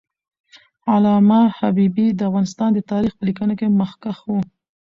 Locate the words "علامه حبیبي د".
0.93-2.19